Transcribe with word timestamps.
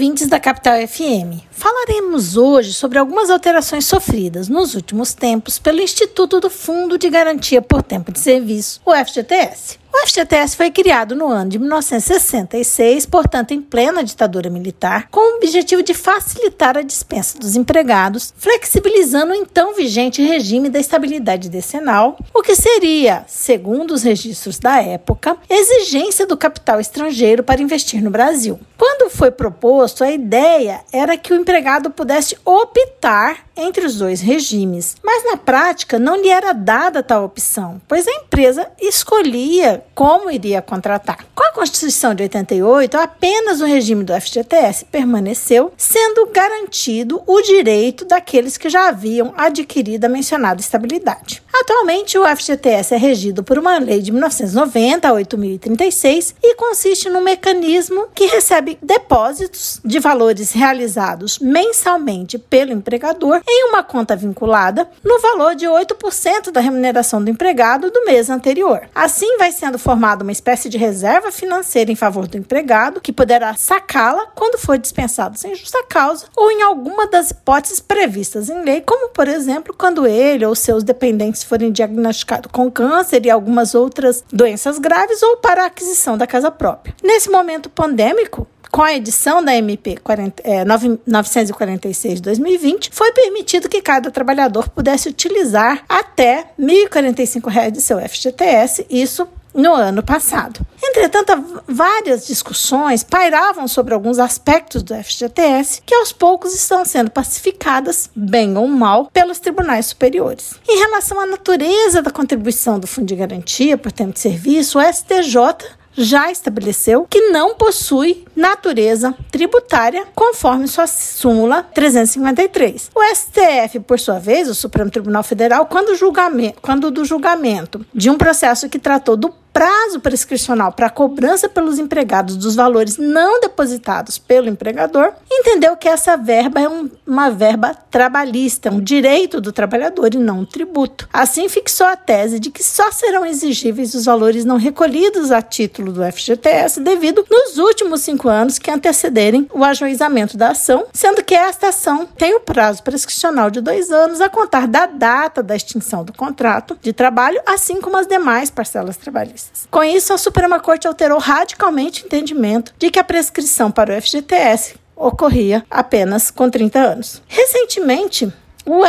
ouvintes 0.00 0.28
da 0.28 0.40
Capital 0.40 0.76
FM. 0.88 1.44
Falaremos 1.50 2.34
hoje 2.34 2.72
sobre 2.72 2.98
algumas 2.98 3.28
alterações 3.28 3.84
sofridas 3.84 4.48
nos 4.48 4.74
últimos 4.74 5.12
tempos 5.12 5.58
pelo 5.58 5.78
Instituto 5.78 6.40
do 6.40 6.48
Fundo 6.48 6.96
de 6.96 7.10
Garantia 7.10 7.60
por 7.60 7.82
Tempo 7.82 8.10
de 8.10 8.18
Serviço, 8.18 8.80
o 8.82 8.94
FGTS. 8.94 9.79
O 9.92 10.06
FGTS 10.06 10.56
foi 10.56 10.70
criado 10.70 11.16
no 11.16 11.26
ano 11.26 11.50
de 11.50 11.58
1966, 11.58 13.06
portanto, 13.06 13.52
em 13.52 13.60
plena 13.60 14.04
ditadura 14.04 14.48
militar, 14.48 15.08
com 15.10 15.20
o 15.20 15.36
objetivo 15.36 15.82
de 15.82 15.94
facilitar 15.94 16.78
a 16.78 16.82
dispensa 16.82 17.38
dos 17.38 17.56
empregados, 17.56 18.32
flexibilizando 18.36 19.32
o 19.32 19.36
então 19.36 19.74
vigente 19.74 20.22
regime 20.22 20.68
da 20.68 20.78
estabilidade 20.78 21.48
decenal, 21.48 22.16
o 22.32 22.40
que 22.40 22.54
seria, 22.54 23.24
segundo 23.26 23.90
os 23.90 24.04
registros 24.04 24.60
da 24.60 24.80
época, 24.80 25.36
exigência 25.48 26.24
do 26.24 26.36
capital 26.36 26.80
estrangeiro 26.80 27.42
para 27.42 27.60
investir 27.60 28.00
no 28.00 28.10
Brasil. 28.10 28.60
Quando 28.78 29.10
foi 29.10 29.30
proposto, 29.30 30.04
a 30.04 30.10
ideia 30.10 30.80
era 30.92 31.16
que 31.16 31.32
o 31.32 31.36
empregado 31.36 31.90
pudesse 31.90 32.36
optar 32.44 33.44
entre 33.56 33.84
os 33.84 33.98
dois 33.98 34.20
regimes, 34.20 34.96
mas 35.02 35.24
na 35.24 35.36
prática 35.36 35.98
não 35.98 36.16
lhe 36.16 36.30
era 36.30 36.52
dada 36.52 37.02
tal 37.02 37.24
opção, 37.24 37.80
pois 37.86 38.06
a 38.06 38.12
empresa 38.12 38.70
escolhia 38.80 39.79
como 39.94 40.30
iria 40.30 40.62
contratar. 40.62 41.24
Com 41.34 41.44
a 41.44 41.52
Constituição 41.52 42.14
de 42.14 42.22
88, 42.22 42.96
apenas 42.96 43.60
o 43.60 43.66
regime 43.66 44.04
do 44.04 44.18
FGTS 44.18 44.84
permaneceu, 44.86 45.72
sendo 45.76 46.26
garantido 46.26 47.22
o 47.26 47.40
direito 47.42 48.04
daqueles 48.04 48.56
que 48.56 48.68
já 48.68 48.88
haviam 48.88 49.32
adquirido 49.36 50.04
a 50.04 50.08
mencionada 50.08 50.60
estabilidade. 50.60 51.42
Atualmente, 51.52 52.16
o 52.16 52.24
FGTS 52.24 52.94
é 52.94 52.96
regido 52.96 53.42
por 53.42 53.58
uma 53.58 53.78
lei 53.78 54.00
de 54.00 54.12
1990, 54.12 55.12
8036, 55.12 56.34
e 56.42 56.54
consiste 56.54 57.10
num 57.10 57.20
mecanismo 57.20 58.06
que 58.14 58.26
recebe 58.26 58.78
depósitos 58.82 59.80
de 59.84 59.98
valores 59.98 60.52
realizados 60.52 61.38
mensalmente 61.38 62.38
pelo 62.38 62.72
empregador 62.72 63.42
em 63.46 63.68
uma 63.68 63.82
conta 63.82 64.16
vinculada 64.16 64.88
no 65.04 65.20
valor 65.20 65.54
de 65.54 65.66
8% 65.66 66.50
da 66.50 66.60
remuneração 66.60 67.22
do 67.22 67.30
empregado 67.30 67.90
do 67.90 68.04
mês 68.04 68.30
anterior. 68.30 68.88
Assim, 68.94 69.36
vai 69.36 69.52
sendo 69.52 69.69
formada 69.78 70.22
uma 70.22 70.32
espécie 70.32 70.68
de 70.68 70.78
reserva 70.78 71.30
financeira 71.30 71.90
em 71.90 71.96
favor 71.96 72.26
do 72.26 72.36
empregado, 72.36 73.00
que 73.00 73.12
poderá 73.12 73.54
sacá-la 73.54 74.26
quando 74.34 74.58
for 74.58 74.78
dispensado 74.78 75.38
sem 75.38 75.54
justa 75.54 75.84
causa 75.88 76.26
ou 76.36 76.50
em 76.50 76.62
alguma 76.62 77.06
das 77.06 77.30
hipóteses 77.30 77.80
previstas 77.80 78.48
em 78.48 78.64
lei, 78.64 78.80
como, 78.80 79.10
por 79.10 79.28
exemplo, 79.28 79.74
quando 79.76 80.06
ele 80.06 80.46
ou 80.46 80.54
seus 80.54 80.82
dependentes 80.82 81.42
forem 81.42 81.72
diagnosticados 81.72 82.50
com 82.52 82.70
câncer 82.70 83.24
e 83.26 83.30
algumas 83.30 83.74
outras 83.74 84.24
doenças 84.32 84.78
graves 84.78 85.22
ou 85.22 85.36
para 85.36 85.64
a 85.64 85.66
aquisição 85.66 86.16
da 86.16 86.26
casa 86.26 86.50
própria. 86.50 86.94
Nesse 87.02 87.30
momento 87.30 87.70
pandêmico, 87.70 88.46
com 88.70 88.82
a 88.82 88.94
edição 88.94 89.42
da 89.44 89.56
MP 89.56 89.96
40, 89.96 90.42
é, 90.44 90.64
946-2020, 90.64 92.90
foi 92.92 93.10
permitido 93.12 93.68
que 93.68 93.82
cada 93.82 94.08
trabalhador 94.10 94.68
pudesse 94.68 95.08
utilizar 95.08 95.82
até 95.88 96.52
R$ 96.56 96.88
1.045 96.88 97.72
de 97.72 97.82
seu 97.82 97.98
FGTS, 97.98 98.86
isso 98.88 99.26
no 99.54 99.72
ano 99.74 100.02
passado. 100.02 100.60
Entretanto, 100.82 101.62
várias 101.66 102.26
discussões 102.26 103.02
pairavam 103.02 103.68
sobre 103.68 103.94
alguns 103.94 104.18
aspectos 104.18 104.82
do 104.82 104.94
FGTS 104.94 105.82
que 105.84 105.94
aos 105.94 106.12
poucos 106.12 106.54
estão 106.54 106.84
sendo 106.84 107.10
pacificadas, 107.10 108.10
bem 108.14 108.56
ou 108.56 108.66
mal, 108.66 109.06
pelos 109.12 109.38
tribunais 109.38 109.86
superiores. 109.86 110.54
Em 110.68 110.78
relação 110.78 111.20
à 111.20 111.26
natureza 111.26 112.02
da 112.02 112.10
contribuição 112.10 112.78
do 112.78 112.86
Fundo 112.86 113.06
de 113.06 113.16
Garantia 113.16 113.76
por 113.76 113.92
tempo 113.92 114.14
de 114.14 114.20
serviço, 114.20 114.78
o 114.78 114.82
STJ 114.82 115.79
já 116.02 116.30
estabeleceu 116.30 117.06
que 117.08 117.30
não 117.30 117.54
possui 117.54 118.24
natureza 118.34 119.14
tributária, 119.30 120.06
conforme 120.14 120.66
sua 120.66 120.86
súmula 120.86 121.62
353. 121.62 122.90
O 122.94 123.02
STF, 123.14 123.80
por 123.80 123.98
sua 123.98 124.18
vez, 124.18 124.48
o 124.48 124.54
Supremo 124.54 124.90
Tribunal 124.90 125.22
Federal, 125.22 125.66
quando, 125.66 125.94
julgamento, 125.94 126.58
quando 126.60 126.90
do 126.90 127.04
julgamento 127.04 127.84
de 127.94 128.10
um 128.10 128.16
processo 128.16 128.68
que 128.68 128.78
tratou 128.78 129.16
do 129.16 129.34
prazo 129.52 130.00
prescricional 130.00 130.72
para 130.72 130.90
cobrança 130.90 131.48
pelos 131.48 131.78
empregados 131.78 132.36
dos 132.36 132.54
valores 132.54 132.96
não 132.96 133.40
depositados 133.40 134.18
pelo 134.18 134.48
empregador, 134.48 135.12
entendeu 135.30 135.76
que 135.76 135.88
essa 135.88 136.16
verba 136.16 136.60
é 136.60 136.68
um, 136.68 136.90
uma 137.06 137.30
verba 137.30 137.74
trabalhista, 137.90 138.70
um 138.70 138.80
direito 138.80 139.40
do 139.40 139.52
trabalhador 139.52 140.14
e 140.14 140.18
não 140.18 140.40
um 140.40 140.44
tributo. 140.44 141.08
Assim, 141.12 141.48
fixou 141.48 141.86
a 141.86 141.96
tese 141.96 142.38
de 142.38 142.50
que 142.50 142.62
só 142.62 142.90
serão 142.92 143.24
exigíveis 143.24 143.94
os 143.94 144.04
valores 144.04 144.44
não 144.44 144.56
recolhidos 144.56 145.30
a 145.30 145.42
título 145.42 145.92
do 145.92 146.04
FGTS 146.12 146.80
devido 146.80 147.24
nos 147.30 147.58
últimos 147.58 148.02
cinco 148.02 148.28
anos 148.28 148.58
que 148.58 148.70
antecederem 148.70 149.48
o 149.52 149.64
ajuizamento 149.64 150.36
da 150.36 150.50
ação, 150.50 150.86
sendo 150.92 151.24
que 151.24 151.34
esta 151.34 151.68
ação 151.68 152.06
tem 152.06 152.34
o 152.34 152.40
prazo 152.40 152.82
prescricional 152.82 153.50
de 153.50 153.60
dois 153.60 153.90
anos 153.90 154.20
a 154.20 154.28
contar 154.28 154.66
da 154.66 154.86
data 154.86 155.42
da 155.42 155.56
extinção 155.56 156.04
do 156.04 156.12
contrato 156.12 156.78
de 156.80 156.92
trabalho, 156.92 157.40
assim 157.46 157.80
como 157.80 157.96
as 157.96 158.06
demais 158.06 158.50
parcelas 158.50 158.96
trabalhistas. 158.96 159.39
Com 159.70 159.82
isso, 159.82 160.12
a 160.12 160.18
Suprema 160.18 160.58
Corte 160.60 160.86
alterou 160.86 161.18
radicalmente 161.18 162.02
o 162.02 162.06
entendimento 162.06 162.74
de 162.78 162.90
que 162.90 162.98
a 162.98 163.04
prescrição 163.04 163.70
para 163.70 163.96
o 163.96 164.02
FGTS 164.02 164.74
ocorria 164.96 165.64
apenas 165.70 166.30
com 166.30 166.50
30 166.50 166.78
anos. 166.78 167.22
Recentemente, 167.26 168.32
o 168.66 168.84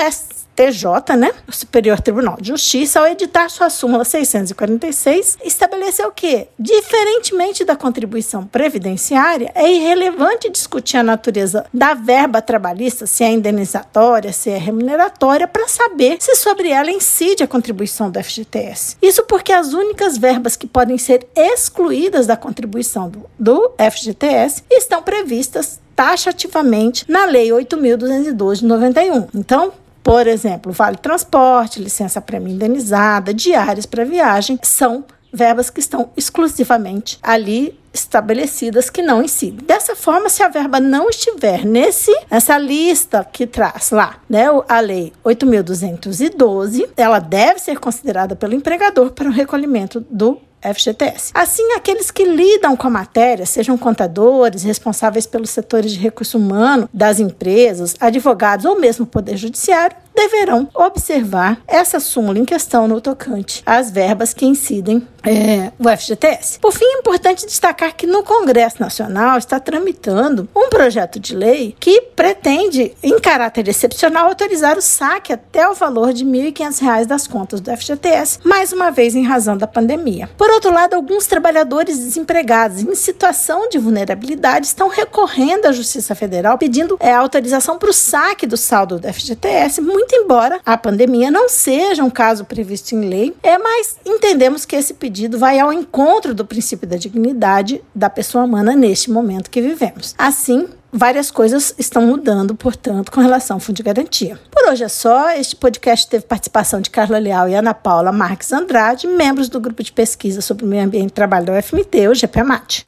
STJ, 0.61 1.15
né, 1.17 1.31
o 1.47 1.51
Superior 1.51 1.99
Tribunal 1.99 2.37
de 2.39 2.49
Justiça, 2.49 2.99
ao 2.99 3.07
editar 3.07 3.49
sua 3.49 3.69
súmula 3.69 4.05
646, 4.05 5.39
estabeleceu 5.43 6.11
que, 6.11 6.47
diferentemente 6.59 7.65
da 7.65 7.75
contribuição 7.75 8.45
previdenciária, 8.45 9.51
é 9.55 9.71
irrelevante 9.71 10.49
discutir 10.49 10.97
a 10.97 11.03
natureza 11.03 11.65
da 11.73 11.93
verba 11.93 12.41
trabalhista, 12.41 13.07
se 13.07 13.23
é 13.23 13.31
indenizatória, 13.31 14.31
se 14.31 14.49
é 14.49 14.57
remuneratória, 14.57 15.47
para 15.47 15.67
saber 15.67 16.17
se 16.19 16.35
sobre 16.35 16.69
ela 16.69 16.91
incide 16.91 17.43
a 17.43 17.47
contribuição 17.47 18.11
do 18.11 18.21
FGTS. 18.23 18.97
Isso 19.01 19.23
porque 19.23 19.53
as 19.53 19.73
únicas 19.73 20.17
verbas 20.17 20.55
que 20.55 20.67
podem 20.67 20.97
ser 20.97 21.27
excluídas 21.35 22.27
da 22.27 22.37
contribuição 22.37 23.09
do, 23.09 23.25
do 23.39 23.71
FGTS 23.77 24.63
estão 24.69 25.01
previstas 25.01 25.79
taxativamente 25.95 27.05
na 27.07 27.25
Lei 27.25 27.49
8.212 27.49 28.55
de 28.59 28.65
91. 28.65 29.27
Então, 29.35 29.71
por 30.03 30.27
exemplo, 30.27 30.71
vale 30.71 30.97
transporte, 30.97 31.81
licença 31.81 32.21
prêmio 32.21 32.49
indenizada, 32.53 33.33
diárias 33.33 33.85
para 33.85 34.03
viagem, 34.03 34.59
são 34.61 35.03
verbas 35.31 35.69
que 35.69 35.79
estão 35.79 36.09
exclusivamente 36.17 37.17
ali 37.23 37.79
estabelecidas 37.93 38.89
que 38.89 39.01
não 39.01 39.21
incidem. 39.21 39.65
Dessa 39.65 39.95
forma, 39.95 40.29
se 40.29 40.41
a 40.43 40.47
verba 40.47 40.79
não 40.79 41.09
estiver 41.09 41.65
nesse 41.65 42.11
nessa 42.29 42.57
lista 42.57 43.25
que 43.31 43.45
traz 43.45 43.91
lá, 43.91 44.17
né, 44.29 44.45
a 44.67 44.79
lei 44.79 45.11
8212, 45.23 46.89
ela 46.95 47.19
deve 47.19 47.59
ser 47.59 47.79
considerada 47.79 48.35
pelo 48.35 48.55
empregador 48.55 49.11
para 49.11 49.27
o 49.27 49.31
recolhimento 49.31 50.05
do 50.09 50.39
FGTS. 50.61 51.31
Assim, 51.33 51.73
aqueles 51.73 52.11
que 52.11 52.23
lidam 52.23 52.75
com 52.75 52.87
a 52.87 52.91
matéria, 52.91 53.45
sejam 53.45 53.77
contadores, 53.77 54.63
responsáveis 54.63 55.25
pelos 55.25 55.49
setores 55.49 55.91
de 55.91 55.99
recurso 55.99 56.37
humano 56.37 56.89
das 56.93 57.19
empresas, 57.19 57.95
advogados 57.99 58.65
ou 58.65 58.79
mesmo 58.79 59.05
poder 59.05 59.37
judiciário, 59.37 59.95
deverão 60.21 60.69
observar 60.73 61.61
essa 61.67 61.99
súmula 61.99 62.37
em 62.37 62.45
questão 62.45 62.87
no 62.87 63.01
tocante 63.01 63.63
às 63.65 63.89
verbas 63.89 64.33
que 64.33 64.45
incidem 64.45 65.07
é, 65.23 65.71
o 65.77 65.97
FGTS. 65.97 66.59
Por 66.59 66.71
fim, 66.71 66.85
é 66.85 66.99
importante 66.99 67.45
destacar 67.45 67.95
que 67.95 68.07
no 68.07 68.23
Congresso 68.23 68.79
Nacional 68.79 69.37
está 69.37 69.59
tramitando 69.59 70.49
um 70.55 70.69
projeto 70.69 71.19
de 71.19 71.35
lei 71.35 71.75
que 71.79 72.01
pretende, 72.15 72.95
em 73.03 73.19
caráter 73.19 73.67
excepcional, 73.67 74.27
autorizar 74.27 74.77
o 74.77 74.81
saque 74.81 75.33
até 75.33 75.67
o 75.67 75.73
valor 75.73 76.13
de 76.13 76.23
R$ 76.23 76.51
1.500 76.51 77.05
das 77.05 77.27
contas 77.27 77.61
do 77.61 77.75
FGTS, 77.75 78.39
mais 78.43 78.73
uma 78.73 78.89
vez 78.89 79.15
em 79.15 79.23
razão 79.23 79.57
da 79.57 79.67
pandemia. 79.67 80.29
Por 80.37 80.49
outro 80.49 80.73
lado, 80.73 80.95
alguns 80.95 81.27
trabalhadores 81.27 81.99
desempregados 81.99 82.81
em 82.81 82.95
situação 82.95 83.69
de 83.69 83.77
vulnerabilidade 83.77 84.67
estão 84.67 84.87
recorrendo 84.87 85.67
à 85.67 85.71
Justiça 85.71 86.15
Federal 86.15 86.57
pedindo 86.57 86.97
é, 86.99 87.13
autorização 87.13 87.77
para 87.77 87.89
o 87.89 87.93
saque 87.93 88.47
do 88.47 88.57
saldo 88.57 88.99
do 88.99 89.13
FGTS, 89.13 89.81
muito 90.11 90.15
embora 90.15 90.59
a 90.65 90.77
pandemia 90.77 91.31
não 91.31 91.47
seja 91.47 92.03
um 92.03 92.09
caso 92.09 92.43
previsto 92.45 92.93
em 92.93 93.07
lei, 93.07 93.35
é, 93.41 93.57
mas 93.57 93.97
entendemos 94.05 94.65
que 94.65 94.75
esse 94.75 94.93
pedido 94.93 95.37
vai 95.37 95.59
ao 95.59 95.71
encontro 95.71 96.33
do 96.33 96.45
princípio 96.45 96.87
da 96.87 96.97
dignidade 96.97 97.81
da 97.95 98.09
pessoa 98.09 98.43
humana 98.43 98.75
neste 98.75 99.09
momento 99.09 99.49
que 99.49 99.61
vivemos. 99.61 100.13
Assim, 100.17 100.67
várias 100.91 101.31
coisas 101.31 101.73
estão 101.77 102.01
mudando, 102.05 102.53
portanto, 102.55 103.11
com 103.11 103.21
relação 103.21 103.55
ao 103.57 103.61
Fundo 103.61 103.77
de 103.77 103.83
Garantia. 103.83 104.39
Por 104.51 104.69
hoje 104.69 104.83
é 104.83 104.89
só. 104.89 105.31
Este 105.31 105.55
podcast 105.55 106.07
teve 106.07 106.25
participação 106.25 106.81
de 106.81 106.89
Carla 106.89 107.17
Leal 107.17 107.47
e 107.47 107.55
Ana 107.55 107.73
Paula 107.73 108.11
Marques 108.11 108.51
Andrade, 108.51 109.07
membros 109.07 109.47
do 109.49 109.59
grupo 109.59 109.83
de 109.83 109.91
pesquisa 109.91 110.41
sobre 110.41 110.65
o 110.65 110.67
meio 110.67 110.83
ambiente 110.83 111.11
e 111.11 111.13
trabalho 111.13 111.45
da 111.45 111.57
UFMT, 111.57 112.07
o 112.07 112.15
GPMAT. 112.15 112.85